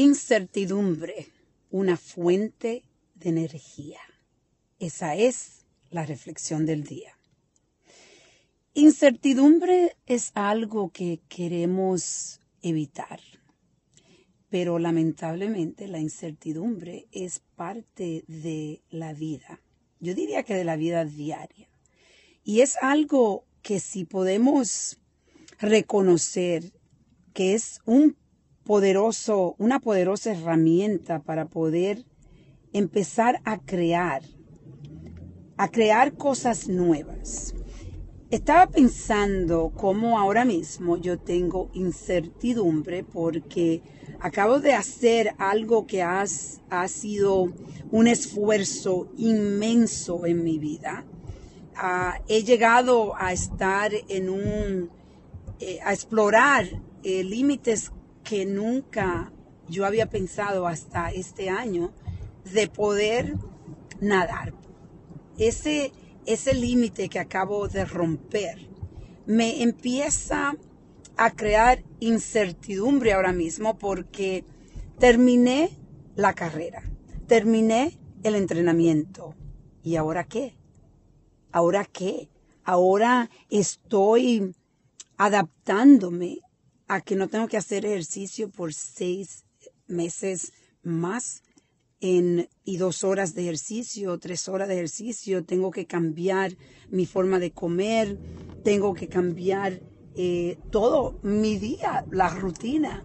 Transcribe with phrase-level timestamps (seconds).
[0.00, 1.26] Incertidumbre,
[1.72, 2.84] una fuente
[3.16, 3.98] de energía.
[4.78, 7.18] Esa es la reflexión del día.
[8.74, 13.18] Incertidumbre es algo que queremos evitar,
[14.48, 19.60] pero lamentablemente la incertidumbre es parte de la vida.
[19.98, 21.68] Yo diría que de la vida diaria.
[22.44, 24.96] Y es algo que si podemos
[25.58, 26.72] reconocer
[27.34, 28.16] que es un
[28.68, 32.04] poderoso, una poderosa herramienta para poder
[32.74, 34.20] empezar a crear,
[35.56, 37.54] a crear cosas nuevas.
[38.30, 43.80] Estaba pensando cómo ahora mismo yo tengo incertidumbre porque
[44.20, 46.26] acabo de hacer algo que ha
[46.88, 47.50] sido
[47.90, 51.06] un esfuerzo inmenso en mi vida.
[51.74, 54.90] Ah, he llegado a estar en un,
[55.58, 56.66] eh, a explorar
[57.02, 57.92] eh, límites
[58.28, 59.32] que nunca
[59.70, 61.94] yo había pensado hasta este año
[62.52, 63.36] de poder
[64.02, 64.52] nadar.
[65.38, 65.92] Ese,
[66.26, 68.68] ese límite que acabo de romper
[69.24, 70.54] me empieza
[71.16, 74.44] a crear incertidumbre ahora mismo porque
[74.98, 75.70] terminé
[76.14, 76.82] la carrera,
[77.26, 79.36] terminé el entrenamiento.
[79.82, 80.54] ¿Y ahora qué?
[81.50, 82.28] ¿Ahora qué?
[82.62, 84.54] Ahora estoy
[85.16, 86.40] adaptándome
[86.88, 89.44] a que no tengo que hacer ejercicio por seis
[89.86, 91.42] meses más
[92.00, 96.56] en, y dos horas de ejercicio, tres horas de ejercicio, tengo que cambiar
[96.88, 98.18] mi forma de comer,
[98.64, 99.80] tengo que cambiar
[100.14, 103.04] eh, todo mi día, la rutina,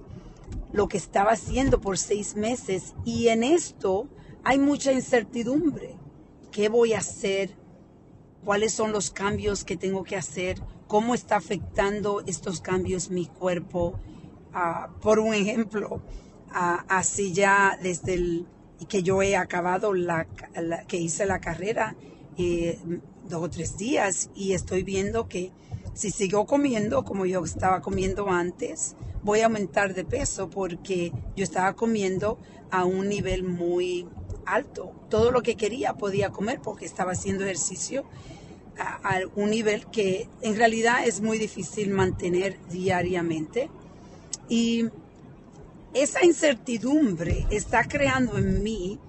[0.71, 2.93] lo que estaba haciendo por seis meses.
[3.05, 4.09] Y en esto
[4.43, 5.97] hay mucha incertidumbre.
[6.51, 7.55] ¿Qué voy a hacer?
[8.45, 10.61] ¿Cuáles son los cambios que tengo que hacer?
[10.93, 13.99] cómo está afectando estos cambios mi cuerpo.
[14.53, 16.01] Ah, por un ejemplo,
[16.51, 18.45] ah, así ya desde el
[18.87, 20.27] que yo he acabado la,
[20.87, 21.95] que hice la carrera
[22.37, 22.77] eh,
[23.27, 25.51] dos o tres días y estoy viendo que
[25.95, 31.43] si sigo comiendo como yo estaba comiendo antes, voy a aumentar de peso porque yo
[31.43, 32.37] estaba comiendo
[32.69, 34.07] a un nivel muy
[34.45, 34.91] alto.
[35.09, 38.03] Todo lo que quería podía comer porque estaba haciendo ejercicio
[38.77, 43.69] a, un nivel que en realidad es muy difícil mantener diariamente.
[44.49, 44.85] Y
[45.93, 48.99] esa incertidumbre está creando en mí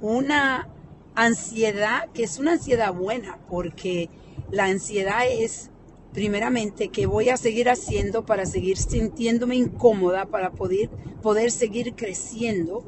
[0.00, 0.68] una
[1.14, 4.08] ansiedad que es una ansiedad buena, porque
[4.50, 5.70] la ansiedad es
[6.12, 10.90] primeramente que voy a seguir haciendo para seguir sintiéndome incómoda, para poder,
[11.22, 12.84] poder seguir creciendo.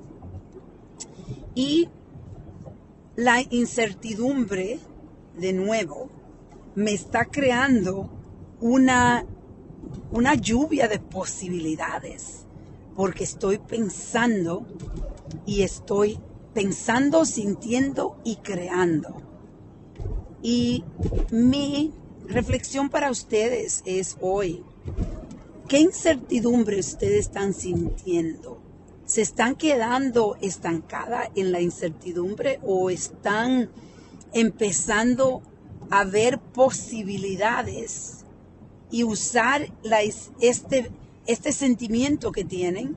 [1.54, 1.88] Y
[3.16, 4.80] la incertidumbre
[5.38, 6.08] de nuevo
[6.74, 8.10] me está creando
[8.60, 9.24] una,
[10.10, 12.44] una lluvia de posibilidades,
[12.96, 14.66] porque estoy pensando
[15.46, 16.18] y estoy
[16.54, 19.16] pensando, sintiendo y creando.
[20.42, 20.84] Y
[21.30, 21.92] mi
[22.26, 24.62] reflexión para ustedes es hoy,
[25.68, 28.60] ¿qué incertidumbre ustedes están sintiendo?
[29.06, 33.70] ¿Se están quedando estancadas en la incertidumbre o están
[34.32, 35.42] empezando
[35.90, 38.24] a ver posibilidades
[38.90, 39.70] y usar
[40.40, 40.90] este,
[41.26, 42.96] este sentimiento que tienen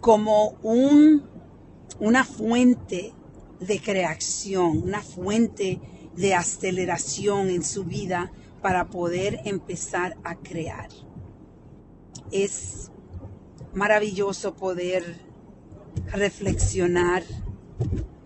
[0.00, 1.22] como un,
[2.00, 3.12] una fuente
[3.60, 5.80] de creación, una fuente
[6.16, 10.88] de aceleración en su vida para poder empezar a crear.
[12.30, 12.90] Es
[13.74, 15.31] maravilloso poder
[16.12, 17.22] reflexionar,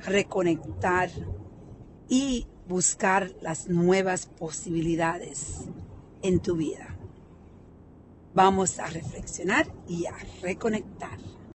[0.00, 1.10] reconectar
[2.08, 5.62] y buscar las nuevas posibilidades
[6.22, 6.96] en tu vida.
[8.34, 11.18] Vamos a reflexionar y a reconectar.